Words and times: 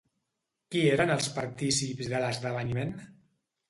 Qui 0.71 0.81
eren 0.93 1.15
els 1.17 1.29
partícips 1.37 2.13
de 2.17 2.27
l'esdeveniment? 2.27 3.01